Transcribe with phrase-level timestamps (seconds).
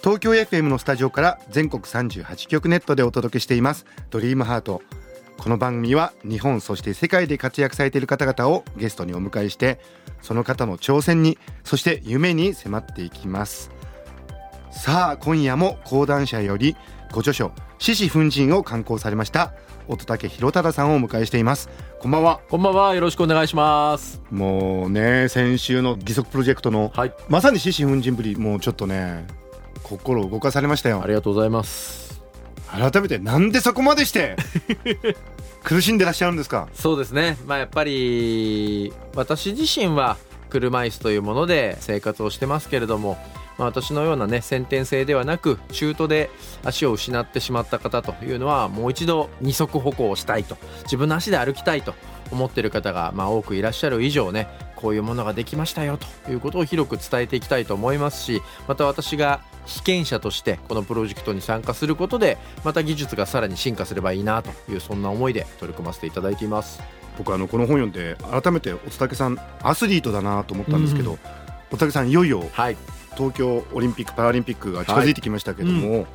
[0.00, 4.80] 東京 FM のスタジオから全国38局ネットでお届けしていますドリームハート
[5.38, 9.80] この番組は日本そして世界で活躍されている方々をゲストにお迎えして
[10.22, 13.70] その方の挑戦にそして夢に迫っていきます
[14.70, 16.76] さあ今夜も講談社より
[17.12, 19.52] ご著書獅子奮陣を刊行されました
[19.88, 21.68] 乙武宏忠さんをお迎えしています
[22.00, 22.94] こんばんはこんばんは。
[22.94, 24.22] よろしくお願いします。
[24.30, 27.12] もうね先週の義足プロジェクトのはい。
[27.28, 29.26] まさに獅子奮陣ぶりもうちょっとね
[29.88, 32.20] 心を動かされましたよありがとうございます。
[32.70, 34.36] 改めてなんでそこまでして
[35.64, 36.68] 苦しんでらっしゃるんですか？
[36.74, 37.36] そうですね。
[37.46, 40.16] まあやっぱり私自身は
[40.50, 43.18] 車椅子というもので生活をしてますけれども、
[43.58, 46.30] まあ、私のようなね先天性ではなく中途で
[46.64, 51.94] 足を失ってしまった方というのはもう一度二足歩行をしたいと自分の足で歩きたいと
[52.30, 66.80] 思っている方がまあ多くいらっしゃる以上ねこういうものができましたよということを広く伝えていきたいと思いますしまた私が被験者としてこのプロジェクトに参加することでまた技術がさらに進化すればいいなというそんな思いで取り組ませていただいています。
[67.18, 71.18] 僕あのこの本読んで改めて乙武さんアスリートだなと思ったんですけど、うん
[71.70, 72.76] 乙武さんいよいよはい。
[73.14, 76.06] 東京オリンピック・パラリンピックが近づいてきましたけども、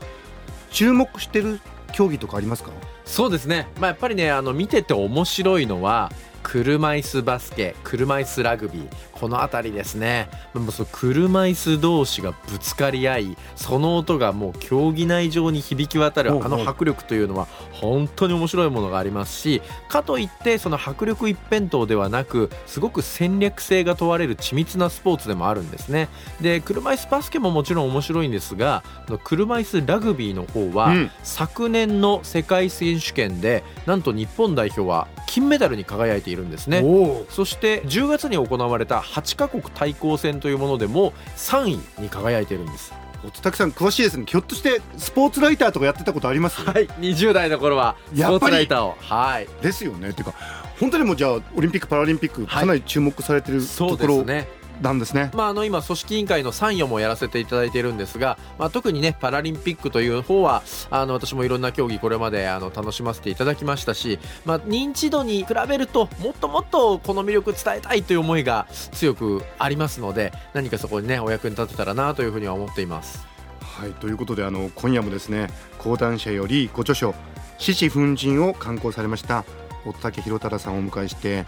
[0.72, 1.60] 注目してる
[1.92, 2.72] 競技とかありますか？
[3.06, 6.12] そうですね、まあ、やっぱりねあの見てて面白いのは
[6.44, 10.30] 車椅子バスケ車椅子ラグビーこの辺りですね。
[10.54, 26.10] もうその車椅子同士がぶつかり合いその音がもう競技内上に響き渡るあの迫力というのは本当に面白いものがありますしかといってその迫力一辺倒ではなくすごく戦略性が問われる緻密なスポーツでもあるんですね。
[26.42, 28.84] で車椅子バスケももちろん面白いんですが
[29.24, 31.12] 車椅子ラグビーの方は、うん。
[31.24, 36.84] 昨年の世界選手権でなんと日本代表は金メダルに輝いているんですね。
[37.30, 42.94] そして10月に行われた8カ国対抗戦というものでも3位に輝いているんです。
[43.26, 44.26] 乙武さん詳しいですね。
[44.28, 46.88] ひょっとしてスポーツライターとかやってたことあります、はい。
[46.88, 48.98] 20代の頃はスポーツライターを。
[49.00, 49.48] はい。
[49.62, 50.10] ですよね。
[50.10, 50.34] っていうか
[50.80, 54.16] 本当にもうじゃあオリンピック・パラリンピックはいかなり注目されてるそうところ。
[54.18, 54.48] ですね
[54.82, 55.32] なんですね。
[55.34, 73.26] まあ、あの今、組織委員会の参与もやらせていただいているんですが、まあ、特にねパラリンピックという方はあの私もいろんな競技これまであの楽しませていただきましたし、まあ、認知度に比べるともっともっとこの魅力伝えたいという思いが強くありますので何かそこにねお役に立てたらなというふうには思っています。
[73.62, 75.48] はいということであの今夜もですね
[75.80, 77.16] 講談社よりご著書
[77.58, 79.46] 「獅子奮陣」を刊行されました
[79.86, 81.46] 乙武宏忠さんをお迎えして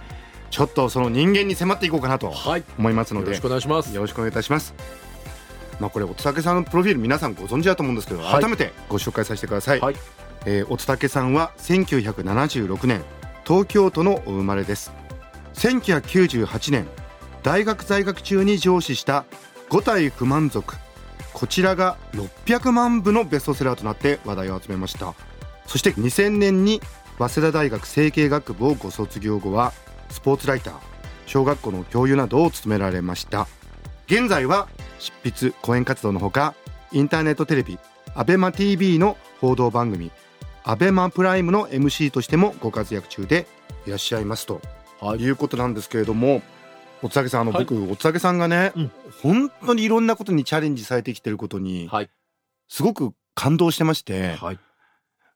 [0.51, 3.93] ちょっとその人間に迫っていこうかなとはい、思いますのでよろしくお願いします。
[3.93, 4.73] よろしくお願いいたします。
[5.79, 9.79] まあこれ乙武さんのプロフィール皆さんご存知だと思うんですけど、はい改めてご紹介させてください。
[9.79, 9.95] はい
[10.45, 13.03] えー乙武さんは1976年
[13.45, 14.91] 東京都のお生まれです。
[15.55, 16.87] 1998年
[17.43, 19.25] 大学在学中に上司した
[19.69, 20.75] 五体不満足
[21.33, 25.13] こちらが600万部のベストセラーとなって話題を集めました
[25.67, 26.81] そして2000年に
[27.17, 29.73] 早稲田大学成形学部をご卒業後は
[30.09, 30.73] スポーツライター
[31.25, 33.47] 小学校の教諭などを務められました。
[34.07, 34.67] 現在は
[34.99, 36.53] 執筆講演活動のほか
[36.91, 37.79] インターネットテレビ
[38.15, 40.11] ABEMATV の報道番組
[40.63, 43.47] ABEMA プライムの MC としてもご活躍中で
[43.85, 44.61] いらっしゃいますと。
[44.99, 45.19] はい。
[45.19, 46.41] いうことなんですけれども
[47.01, 47.65] おつさんあの、はい。
[47.65, 48.91] 僕おつさんがね、うん。
[49.21, 52.09] 本当にいろんなことにチャレンジされてきてることにはい。
[52.67, 54.59] すごく感動してまして、はい。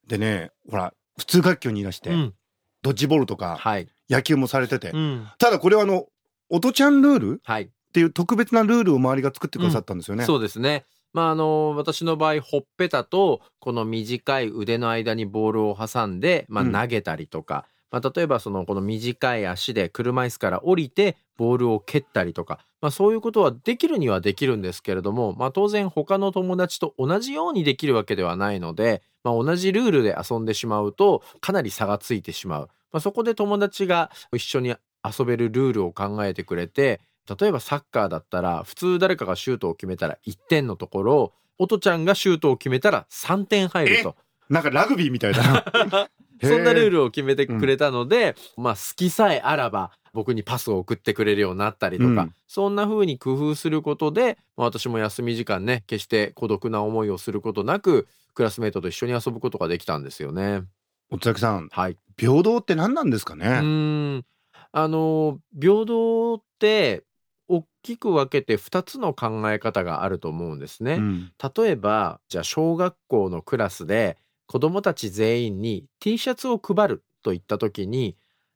[0.07, 2.33] でねほら普通学級にいらして、うん。
[2.81, 5.27] ドッジボールとかはい野球もされてて、うん。
[5.37, 6.07] ただこれはあの
[6.49, 7.35] 音ちゃんルール？
[7.35, 7.69] っはい。
[7.93, 10.25] ていう特別なルールを周りが作ってくださったんですよね。
[10.25, 10.85] そうですね。
[11.13, 16.71] まああの私の場合ほっぺたとこの短い腕の間にボールを挟んで、まあ、うん。
[16.71, 36.99] 投げたりとか、まあ、例えばそのこの短い足で車椅子から降りてボールを蹴ったりとか、まあ、そういうことはできるにはできるんですけれども、まあ、当然他の友達と同じようにできるわけではないので、まあ、同じルールで遊んでしまうとかなり差がついてしまう、まあ、そこで友達が一緒に遊べるルールを考えてくれて
[37.39, 44.15] 例えばサッカーだったら普通誰かがシュートを決めたら1点のところ音ちゃんがシュートを決めたら3点入ると
[44.49, 46.09] なんかラグビーみたいだな。
[46.41, 46.91] そんなルール。
[46.91, 60.63] ルを決めてくれたので、まあ好きさえあらば僕にパスを送ってくれるようになったりとか、うんそんな風に工夫することで、まあ私も休み時間ね、決して孤独な思いをすることなく、クラスメートと一緒に遊ぶことができたんですよね。
[61.11, 61.97] お崎さんはい。
[62.17, 64.23] 平等って何なんですかうね。
[64.71, 67.03] あの、平等って、
[67.47, 70.93] 大きく分けて2つの考え方があると思うんですね。
[70.93, 78.15] うん例えば、じゃあ小学校のクラスで子供たち全員に T シャツを配るといった時に、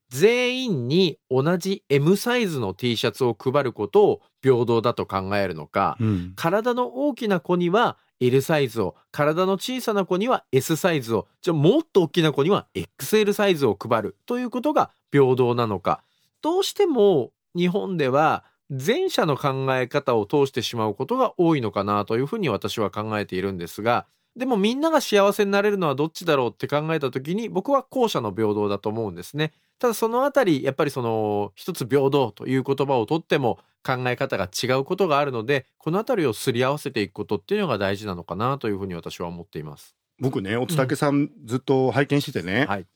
[0.10, 16.04] 全員に同じ M サイズの T シャツを配ることを平等だと考えるのか、うん体の大きな子には L サイズを、体の小さな子には S サイズを、じゃあもっと大きな子には XL サイズを配るということが平等なのか。
[16.42, 29.54] どうしても日本では前者の考え方を通してしまうことが多いのかなというふうに私は考えているんですが、でもみんなが幸せになれるのはどっちだろうって考えた時に僕は後者の平等だと思うんですね。
[29.80, 39.96] ただそのあたりやっぱりその一つ平等という言葉をとっても考え方が違うことがあるのでこのあたりをすり合わせていくことっていうのが大事なのかなというふうに私は思っています。
[40.20, 42.88] 僕ねおつたけさんずっと拝見しててね、はい。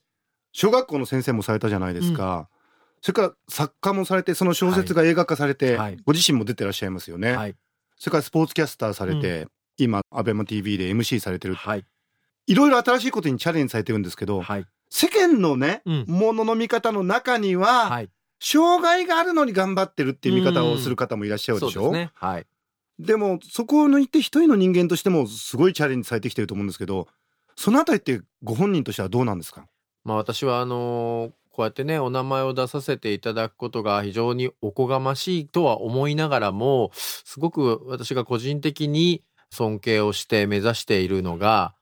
[0.52, 2.48] 小学校の先生もされたじゃないですか、
[3.02, 7.54] それから作家もされてその小説が映画化されて、はいご自身も出てらっしゃいますよね、はい。
[7.96, 11.84] それからスポーツキャスターされて、今アベマ t v で MC されてるはい。
[12.46, 14.66] いろいろ新しいことにチャレンジされてるんですけど、はい。
[14.90, 18.10] 世間のね、うんものの見方の中には、はい。
[18.40, 22.10] 障害があるのに頑張ってるっていう見方をする方もいらっしゃるでしょ、そうね。
[22.14, 22.46] はい。
[22.98, 27.06] でもそこを抜いて一人の人間としてもすごいチャレンジされてきてると思うんですけど
[27.54, 29.66] そのあたりってご本人としてはどうなんですか？
[30.04, 41.74] まあ私はあのーこうやってねお名前を出させていただくことが非常におこがましいとは思いながらもすごく私が個人的に尊敬をして目指しているのが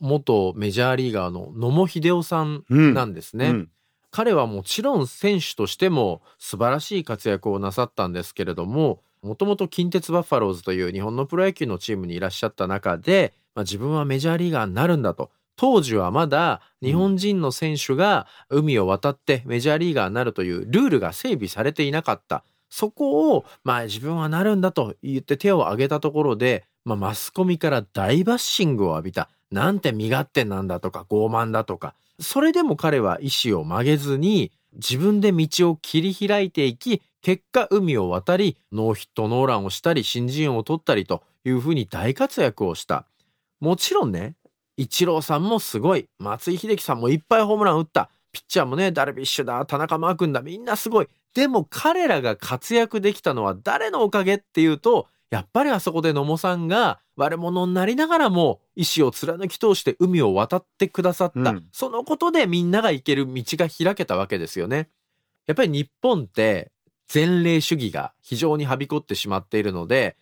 [0.00, 2.94] 元メジャーリーガーの野茂英雄さんうん。
[2.94, 3.48] なんですね。
[3.48, 3.70] うん。
[4.10, 15.30] 彼はもちろん選手としても素晴らしい活躍をなさったんですけれどももともと近鉄バッファローズという日本のプロ野球のチームにいらっしゃった中で、まあ、自分はメジャーリーガーになるんだと。
[15.56, 22.44] 当時はまだ日本人の選手が海を渡ってメジャーリーガーになるというルールが整備されていなかった。
[22.68, 29.28] そこを、まあ、自分はなるんだと言って手を挙げたところで、まあ、マスコミから大バッシングを浴びた。
[29.50, 31.94] なんて身勝手なんだとか傲慢だとか。
[32.20, 43.06] それでも彼は意志を曲げずに自分で道を切り開いていき結果海を渡りノーヒットノーランをしたり新人王を取ったりというふうに大活躍をした。
[43.60, 44.34] もちろんね
[44.76, 46.08] イチローさんもすごい。
[46.18, 48.10] 松井秀喜さんもいっぱいホームラン打った。
[48.32, 51.08] ピッチャーもねダルビッシュだ田中マー君だみんなすごい。
[51.34, 61.66] でも彼らが活躍できたのは誰のおかげっていうとやっぱりあそこで野茂さんが悪者になりながらも意志を貫き通して海を渡ってくださった、うん。
[61.72, 64.90] そのことでみんなが行ける道が開けたわけですよね。
[65.48, 66.70] やっぱり日本って
[67.12, 70.16] 前例主義が非常にはびこってしまっているので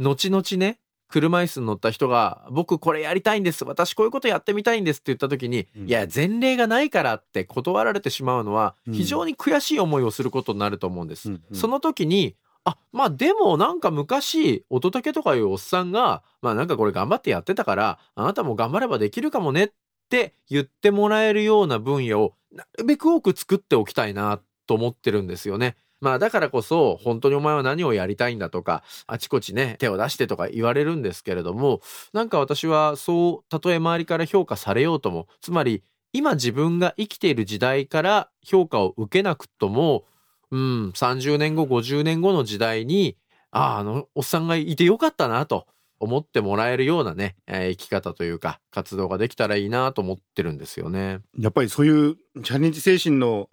[0.00, 5.88] 後々ね車椅子に乗った人が僕これやりたいんです私こういうことやってみたいんですって言った時に、うん。
[5.88, 8.94] いや前例がないからって断られてしまうのはうん。
[8.94, 11.28] 非常に悔しい思いをすることになると思うんです。
[11.28, 11.56] うんうん。
[11.56, 12.34] その時に
[12.64, 19.70] あまあでもなんか昔乙武とかいうおっさんがまあなんかこれ頑張ってやってたからあなたも頑張ればできるかもねっ
[20.08, 25.76] て言ってもらえるような分野をなるべく多く作っておきたいなと思ってるんですよね。
[26.00, 31.80] まあだからこそ本当にお前は何をやりたいんだとかあちこちね手を出してとか言われるんですけれども
[32.12, 40.04] なんか私はそうたとえ周りから評価されようともつまり今自分が生きている時代から評価を受けなくとも
[40.52, 43.16] うん30年後50年後の時代に
[43.50, 45.66] あああのおっさんがいてよかったなと
[45.98, 51.20] 思ってもらえるようなね、えー生き方というか活動ができたらいいなと思ってるんですよね。
[51.38, 53.48] やっぱりそういうチャレンジ精神の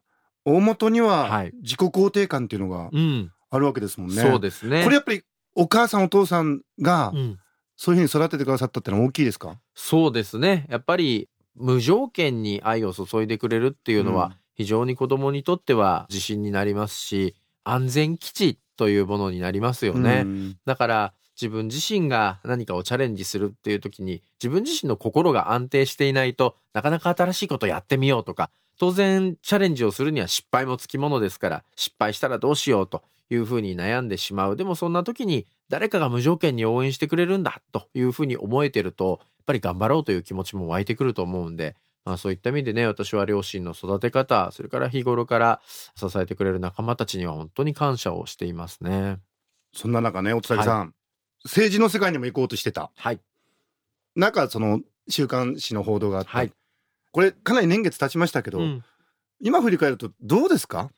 [0.45, 4.21] 大元にははい自己肯定感っていうのがうん、あるわけですもんね。
[4.21, 4.83] そうですね。
[4.83, 5.23] これやっぱり
[5.55, 7.39] お母さんお父さんがうん
[7.79, 10.67] そういうふうに育ててくださったってのは大きいですか、そうですね。
[10.69, 20.23] やっぱり無条件に愛を注いでくれるっていうのは、非常に子供にとっては自信になりますし、安全基地というものになりますよね。
[20.25, 45.61] うんだから自分自身が何かをチャレンジするっていう時に自分自身の心が安定していないとなかなか新しいことやってみようとか当然チャレンジをするには失敗もつきものですから失敗したらどうしようというふうに悩んでしまうでもそんな時に誰かが無条件に応援してくれるんだというふうに思えてるとやっぱり頑張ろうという気持ちも湧いてくると思うんでまあそういった意味でね私は両親の育て方それから日頃から
[45.95, 49.19] 支えてくれる仲間たちには本当に感謝をしていますね。
[49.73, 50.93] そんな中ねおつさん、
[51.43, 52.91] 政治の世界にも行こうとしてた。
[52.95, 53.19] はい、
[54.15, 56.51] なんかその週刊誌の報道があって、はい。
[57.11, 58.83] これかなり年月経ちましたけど、うん。
[59.41, 60.91] 今振り返るとどうですか？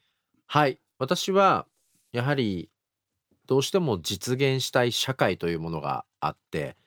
[0.47, 0.79] はい。
[0.97, 1.65] 私は
[2.11, 2.69] やはり
[3.47, 6.77] どうしても実現したい社会というものがあって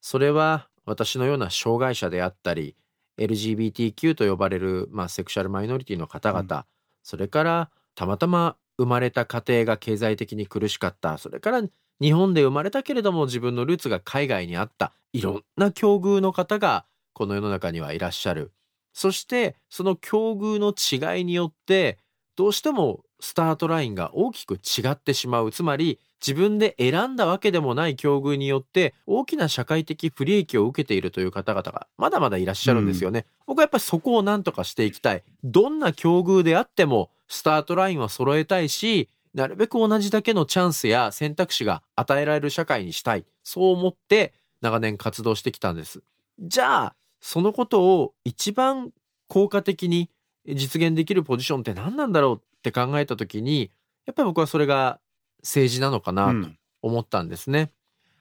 [0.00, 2.76] それは私のような障害者であったり
[3.20, 6.64] LGBTQ と呼ばれる、まあ、セクシャルマイノリティの方々、うん。
[7.02, 11.18] それからたまたま生まれた家庭が経済的に苦しかった。
[11.18, 11.62] それから
[12.00, 14.92] 日本で生まれたけれども自分のルーツが海外にあった。
[15.12, 18.52] いろんな境遇の方がこの世の中にはいらっしゃる。
[18.92, 21.98] そしてその境遇の違いによって
[22.36, 25.50] どうしてもスタートラインが大きく違ってしまう。
[25.50, 35.22] つまり自分で選んだわけでもない境遇によって大きな社会的不利益を受けているという方々がまだまだいらっしゃるんですよね、僕はやっぱりそこを何とかしていきたい。
[35.44, 43.24] どんな境遇であってもスタートラインは揃えたいしなるべく同じだけのチャンスや選択肢が与えられる社会にしたい。
[43.44, 46.02] そう思って長年活動してきたんです。
[46.40, 48.90] じゃあそのことを一番
[49.28, 50.10] 効果的に
[50.46, 53.70] 実現できるポジションって何なんだろうって考えた時に
[54.06, 55.00] やっぱり僕はそれが
[55.42, 57.72] 政治なのかなとうん思ったんですね。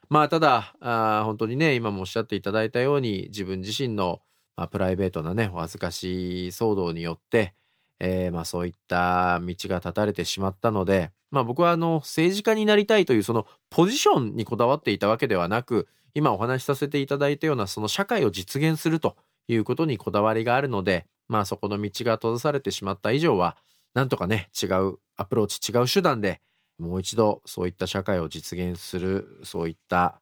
[0.10, 4.22] まあただあー本当にね今もおっしゃっていただいたように自分自身の、
[4.58, 7.53] まあ、プライベートなねお恥ずかしい騒動によって、
[8.00, 19.15] えーまあ、そういった道が断たれてしまったので、まあ、僕はあの政治家になりたいというそのポジションにこだわっていたわけではなく今お話しさせていただいたようなその社会を実現すると
[19.48, 23.55] いうことにこだわりがあるのでまあそこの道が閉ざされてしまった以上は
[24.00, 26.39] なんとかね違うアプローチ違う手段で
[26.77, 30.22] もう一度そういった社会を実現するそういった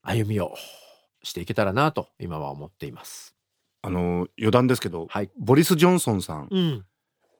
[0.00, 0.54] 歩みを
[1.22, 3.34] していけたらなと今は思っています。
[3.82, 5.30] あの余談ですけど、はい。
[5.38, 6.68] ボリス・ジョンソンさんうん。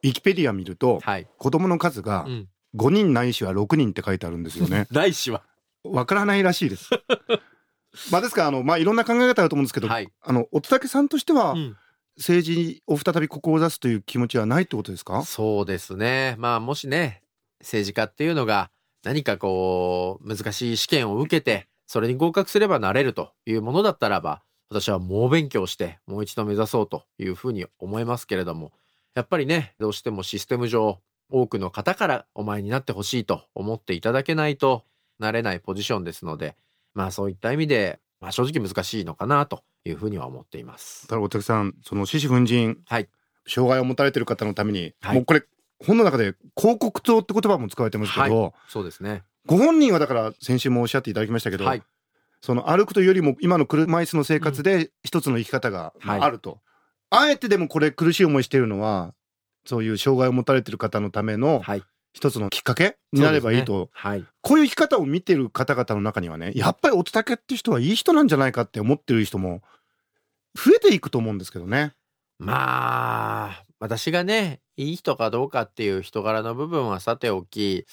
[0.03, 1.27] ウィキペディア見るとはい。
[1.39, 2.49] 子供の数がうん。
[2.77, 5.45] 5人ないしは6人って書いてあるんですよね 来週は。
[5.83, 6.91] わからないらしいです
[8.13, 10.13] まあですからあのまあいろんな考え方あると思うんですけど、はい。
[10.21, 11.77] あの乙武さんとしてはうん
[12.17, 15.25] 政治を再び志すという気持ちはないってことですか？
[15.25, 16.37] そうですね。
[16.39, 17.23] まあもしね、
[17.61, 18.71] 政治家っていうのが
[19.03, 28.73] 何かこう難しい試験を受けて、それに合格すればなれるというものだったらば、私は猛勉強してもう一度目指そうというふうに思いますけれども、
[29.15, 34.85] やっぱりね、どうしてもシステム上、多くの方からお前になってほしいと思っていただけないと
[35.19, 36.57] なれないポジションですので、
[36.95, 41.07] まあそういった意味で、まあ正直難しいのかなというふうには思っています。
[41.09, 43.09] ただ乙武さんその獅子奮陣、はい
[43.47, 45.45] 障害を持たれてる方のために、はいもうこれ
[45.85, 49.23] 本の中で広告塔って言葉も使われてますけど、そうですね。
[49.45, 51.83] ご本人はだから先週もおっしゃっていただきましたけど、はい。
[52.41, 56.61] その歩くというよりも今の車椅子の生活で一つの生き方がはいあると、
[57.11, 59.15] あえてでもこれ苦しい思いしているのは
[59.67, 61.83] そういう障害を持たれてる方のためのはい。
[62.15, 64.25] 一つのきっかけになればいいと、ねはい。
[64.41, 69.63] こういう生き方を見てる方々の中にはねやっぱり乙武って人はいい人なんじゃないかって思ってる人も
[70.55, 71.93] 増えていくと思うんですけどね。
[72.39, 77.87] まあ、私がね、いい人かどうかっていう人柄の部分はさておき、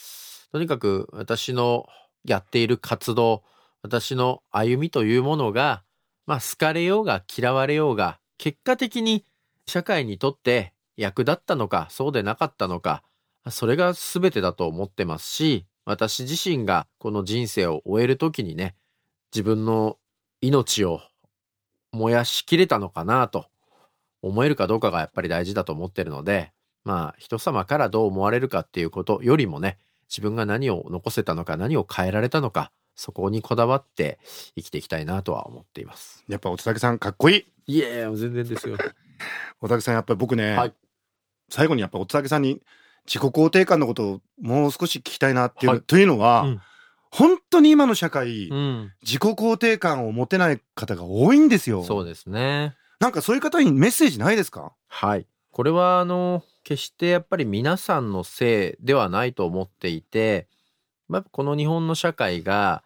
[0.52, 1.88] とにかく私の
[2.26, 3.44] やっている活動、
[3.82, 5.84] 私の歩みというものが、
[6.26, 9.26] まあ、好かれようが嫌われようが、結果的に
[9.68, 13.04] 社会にとって役立ったのか、そうでなかったのか、
[13.50, 18.76] それが全てだと思ってますし、私自身がこの人生を終える時にね、
[19.34, 19.98] 自分の
[20.42, 21.02] 命を
[21.92, 23.48] 燃やしきれたのかなと
[24.22, 26.52] 思えるかどうかがやっぱり大事だと思ってるので、
[26.84, 29.80] まあ人様からどう思われるかっていうことよりもね、
[30.10, 34.20] 自分が何を残せたのか何を変えられたのか、そこにこだわって
[34.56, 36.24] 生きていきたいなとは思っています。
[36.28, 37.78] やっぱ乙武さんかっこいい。
[37.78, 38.78] いやいや、全然ですよ。
[39.62, 40.74] 乙武さんやっぱり僕ね、はい
[41.54, 42.62] 最後にやっぱ乙武さんに
[43.06, 46.62] 自己肯定感のことをもう少し聞きたいなっていう、はいというのは、うん
[47.14, 48.94] 本当に今の社会、うん。
[49.02, 51.84] 自己肯定感を持てない方が多いんですよ。
[51.84, 52.74] そうですね。
[53.02, 54.72] なんかそういう方にメッセージないですか？
[54.88, 55.28] はい。
[55.52, 60.48] これはあの、決してやっぱり皆さんのせいではないと思っていて、
[61.10, 62.82] まあ、この日本の社会が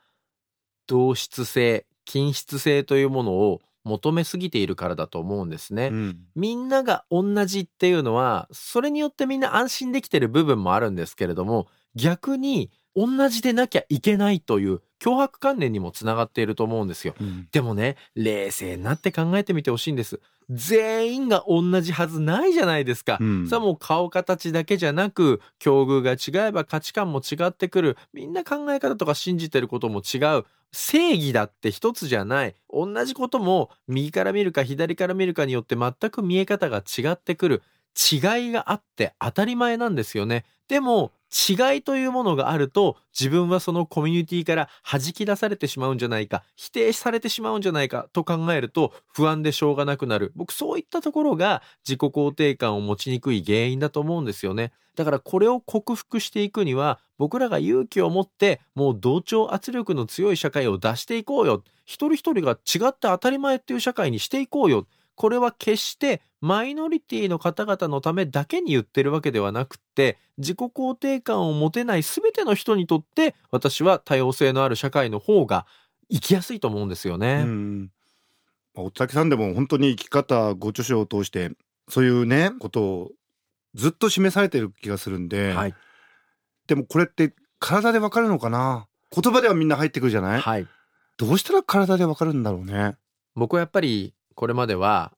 [0.87, 5.89] 同質性、均質性というものを求めすぎているからだと思うんですね。
[5.91, 17.13] うんみんなが同じっていうのは、それによってみんな安心できてる部分もあるんですけれども、逆に同じでなきゃいけないという脅迫観念にもつながっていると思うんですよ。
[17.19, 20.19] うんでもね、冷静になって考えてみてほしいんです。
[20.49, 23.17] 全員が同じはずないじゃないですか。
[23.21, 27.97] うんさあもう顔形だけじゃなく、境遇が違えば価値観も違ってくる。
[28.13, 30.45] みんな考え方とか信じてることも違う。
[30.71, 32.55] 正義だって一つじゃない。
[32.73, 37.63] 同じことも右から見るか左から見るかによって全く見え方が違ってくる。
[37.95, 40.45] 違いがあって当たり前なんですよね。
[40.67, 50.31] でも違いというものがあると自分はそのコミュニティから弾き出されてしまうんじゃないか否定されてしまうんじゃないかと考えると不安でしょうがなくなる。
[50.35, 54.71] 僕そういったところが自己肯定感を持ちにくい原因だと思うんですよね。
[54.95, 61.63] だからこれを克服していくには僕らが勇気を持ってもう同調圧力の強い社会を出していこうよ。
[61.85, 64.87] 一人一人が違って当たり前っていう社会にしていこうよ。
[65.15, 75.65] これは決してマイノリティの方々のためだけに言ってるわけではなくって自己肯定感を持てない全ての人にとって私は多様性のある社会の方が
[76.11, 77.43] 生きやすいと思うんですよね。
[77.45, 77.91] うん。
[78.75, 81.51] 大竹さんでも本当に生き方ご著書を通して
[81.87, 83.11] そういうねことを
[83.73, 85.73] ずっと示されてる気がするんで、はい、
[86.67, 88.87] でもこれって体でわかるのかな？
[89.11, 90.67] 言葉ではみんな入ってくるじゃない、はい、
[91.15, 92.97] どうしたら体でわかるんだろうね。
[93.33, 95.13] 僕はやっぱりこれまでは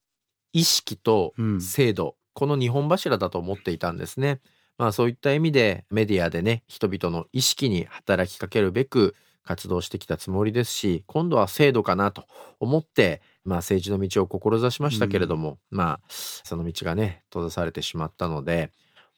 [0.53, 4.39] 意識と制度、うん、この2本柱だと思っていたんですね。
[4.77, 12.25] まあそういった意味でメディアでね人々の意識に働きかけるべく活動してきたつもりですし今度は制度かなと
[12.59, 18.71] 思って、まあ、政治の道を志しましたけれども、うん、まあその道がね閉ざされてしまったので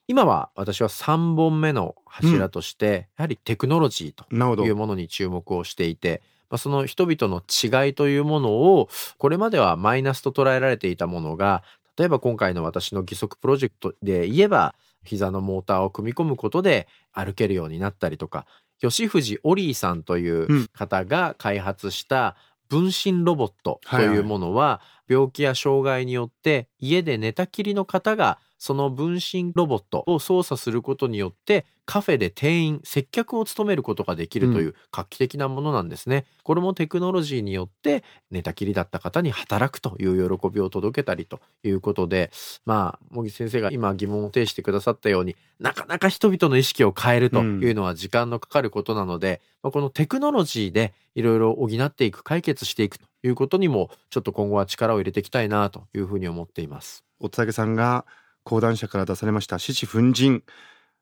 [0.08, 11.63] 今は私は3本目の柱として、うん、やはりテクノロジーというものに注目をしていてまあ、その人々の違いというものをこれまではマイナスと捉えられていたものが
[11.98, 18.46] 例えば今回の私の義足プロジェクトで言えば膝のモーターを組み込むことで歩けるようになったりとか
[18.79, 22.36] 吉藤オリーさんという方が開発した
[22.70, 42.32] 分身ロボットというものは病気や障害によって家で寝たきりの方がその分身ロボットを操作することによってカフェで店員接客を務めることができるという画期的なものなんですね、うん、これもテクノロジーによって寝たきりだった方に働くという喜びを届けたりということで
[42.66, 57.04] まあ茂木先生が今疑問を呈してくださったようになかなか人々の意識を変えるというのは時間のかかることなので、うん、まあ、このテクノロジーでいろいろ補っていく解決していくということにもちょっと今後は力を入れていきたいなというふうに思っています。
[57.20, 58.06] おつさんが
[58.44, 60.44] 講談社から出されました獅子奮陣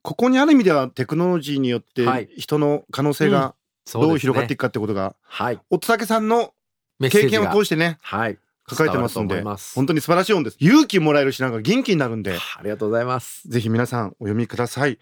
[0.01, 3.55] ここにある意味ではテクノロジーによって人の可能性が
[3.93, 6.53] どう広がっていくかってことが、はい、おつささんの
[6.99, 8.37] 経験を通してね、はい、
[8.69, 9.41] 書かれてますんで
[9.75, 10.57] 本当に素晴らしい本です。
[10.59, 12.37] 勇気もらえるしなんか元気になるんで。
[12.57, 13.47] ありがとうございます。
[13.47, 14.99] ぜひ皆さんお読みください。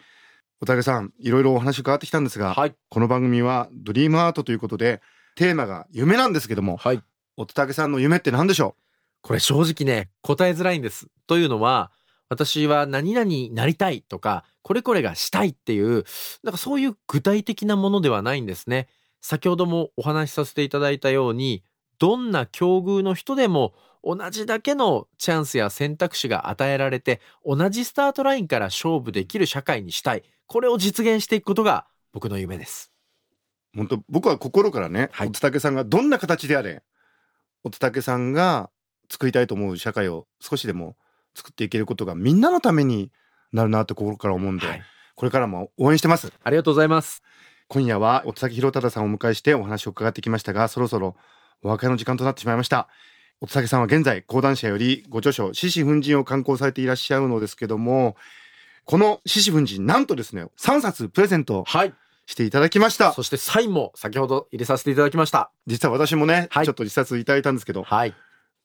[0.61, 5.01] おたけさんいろいろお話伺ってきたんですが、はい、この番組はドリームアートということで
[5.35, 7.01] テーマが夢なんですけども、はい、
[7.37, 8.81] おたけさんの夢って何でしょう？
[9.21, 11.91] これ正直ね答えづらいんですというのは
[12.29, 16.05] 私は何々になりたいとか、これこれがしたいっていう、
[16.43, 18.87] なんかそういう具体的なものではないんですね。
[19.21, 21.63] 先ほどもお話しさせていただいたように、
[21.99, 30.23] どんな境遇の人でも同じだけのチャンスや選択肢が与えられて、同じスタートラインから勝負できる社会にしたい。
[30.47, 32.91] これを実現していくことが僕の夢です。
[33.75, 36.83] 本当僕は心からね、はい、おつたけさんがどんな形であれ、
[37.63, 38.69] おつたけさんが
[39.09, 40.95] 作りたいと思う社会を少しでも
[41.35, 43.11] 作っていけることがみんなのために
[43.51, 44.81] なるなって心から思うんで、はい、
[45.15, 46.31] これからも応援してます。
[46.43, 47.21] ありがとうございます。
[47.67, 51.15] 今夜は乙崎弘忠さんをお迎えしてお話を伺ってきましたがそろそろ
[51.63, 52.87] お別れの時間となってしまいました。
[53.41, 58.15] 乙崎さんは現在講談社よりご著書獅子奮陣を刊行されていらっしゃるのですけども
[58.85, 61.93] この獅子奮陣なんとですね3冊プレゼントはい
[62.25, 68.13] していただきました、そしてサインも先ほど入れさせていただきました実は私もね、はい、ちょっと一冊いただいたんですけど、はい、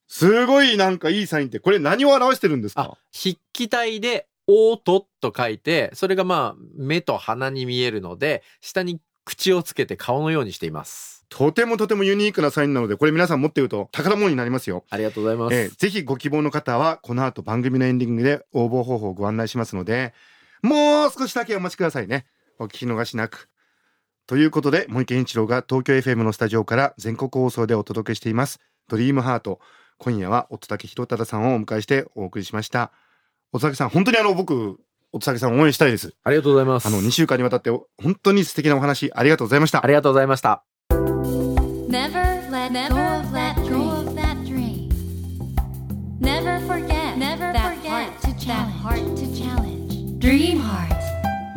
[0.09, 2.97] すごいなんかいいサインって、これ何を表してるんですか？
[3.13, 11.25] 筆記体で、おーとと書いて、それがまあ、目と鼻に見えるので、下に口をつけて顔のようにしています。
[11.29, 14.85] とてもとてもユニークなサインなので、これ皆さん持っていると宝物になりますよ。
[14.91, 15.55] ありがとうございます。
[15.55, 20.13] えー、ぜひご希望の方は、この後番組のエンディングで応募方法をご案内しますので、
[20.63, 22.27] もう少しだけお待ちくださいね。
[22.59, 23.50] お聞き逃しなく。
[24.31, 28.61] ということで、森健一郎が東京 FM のスタジオから全国放送でお届けしています。
[28.89, 29.59] ドリームハート。
[29.99, 32.93] 今夜は乙武弘忠さんをお迎えしてお送りしました。
[33.51, 34.79] 乙武さん本当にあの僕
[35.11, 36.15] 乙武さん応援したいです。
[36.23, 36.87] ありがとうございます。
[36.87, 39.85] あの2週間にわたって本当に素敵なお話ありがとうございました。
[39.85, 40.63] ありがとうございました。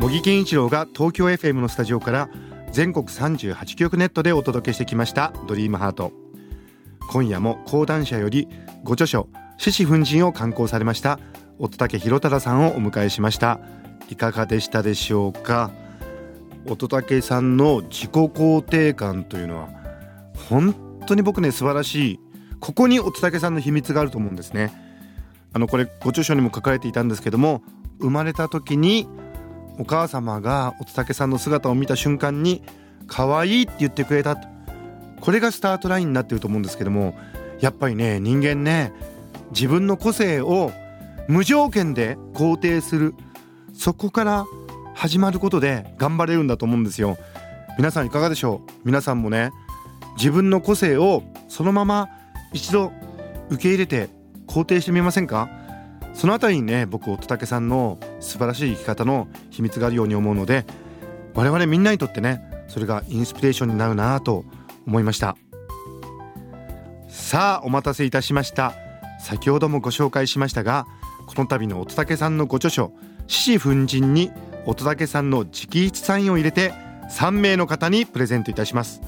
[0.00, 2.28] 茂木健一郎が東京 FM のスタジオから
[2.74, 6.10] 全国38局ネットでお届けしてきましたドリームハート。
[7.08, 8.48] 今夜も講談社より
[8.82, 11.20] ご著書獅子奮陣を刊行されました
[11.60, 13.60] 乙武弘忠さんをお迎えしました。
[14.10, 15.70] いかがでしたでしょうか？
[16.66, 19.68] 乙武さんの自己肯定感というのは
[20.50, 20.74] 本
[21.06, 22.20] 当に僕ね素晴らしい
[22.58, 24.72] ここに乙武さんの秘密があると思うんですね。
[25.52, 27.62] あのこれご著書にも書かれていたんですけども
[28.00, 29.06] 生まれた時に
[29.78, 32.62] お母様が乙武さんの姿を見た瞬間に
[33.06, 34.48] 可愛いって言ってくれたと。
[35.20, 37.14] これがスタートラインになってると思うんですけども
[37.60, 38.92] やっぱりね人間ね
[39.50, 40.70] 自分の個性を
[41.28, 43.14] 無条件で肯定する
[43.74, 44.44] そこから
[44.94, 47.16] 始まることで頑張れるんだと思うんですよ。
[47.78, 48.70] 皆さんいかがでしょう？
[48.84, 49.50] 皆さんもね
[50.16, 52.08] 自分の個性をそのまま
[52.52, 52.92] 一度
[53.50, 54.10] 受け入れて
[54.46, 55.48] 肯定してみませんか？
[56.14, 60.64] そのあたりにね僕乙武さんの素晴らしい生き方の秘密があるように思うので
[61.34, 64.44] 我々みんなにとってねそれがインスピレーションになるなと
[64.86, 65.36] 思いました。
[67.08, 68.74] さあお待たせいたしました。
[69.20, 70.86] 先ほどもご紹介しましたが
[71.26, 72.92] この度の乙武さんのご著書
[73.26, 74.30] 「獅子奮陣」に
[74.66, 76.72] 乙武さんの直筆サインを入れて
[77.10, 79.00] 3名の方にプレゼントいたします。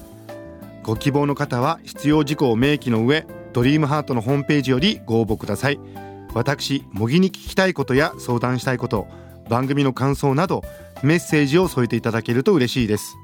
[0.83, 5.79] ご希望の方は必要事項を明記の上ドリームハートのホームページよりご応募ください。
[6.37, 9.07] 私模擬に聞きたいことや相談したいこと
[9.49, 10.61] 番組の感想など
[11.01, 13.15] メッセージを添えていただけると嬉しいです。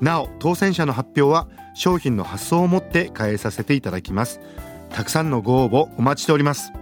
[0.00, 4.40] なお当選者の発表は商品の発送をもって返させていただきます。
[4.88, 6.72] たくさんのご応募お待ちしております。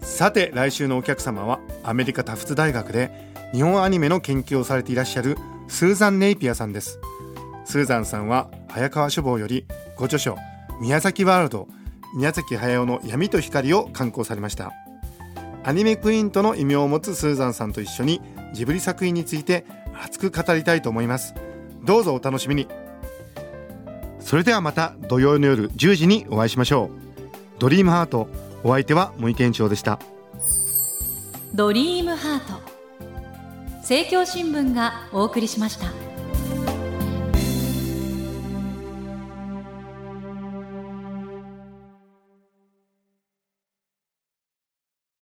[0.00, 3.12] さて来週のお客様はアメリカタフツ大学で
[3.52, 6.98] 日本アニメの研究をされていらっしゃるスーザン・ネイピアさんです。
[7.64, 10.36] スーザンさんは早川書房よりご著書
[10.80, 11.68] 宮崎ワールド
[12.14, 14.72] 宮崎駿の闇と光を刊行されました。
[15.62, 18.20] アニメクイーンとの異名を持つスーザンさんと一緒に
[18.54, 19.66] ジブリ作品について
[20.02, 21.34] 熱く語りたいと思います。
[21.84, 22.66] どうぞお楽しみに。
[24.20, 26.90] それではまた土曜の夜10時にお会いしましょう。
[27.58, 28.28] ドリームハート
[28.64, 29.98] お相手は森健長でした。
[31.54, 32.60] ドリームハート。
[33.78, 35.99] 政教新聞がお送りしました。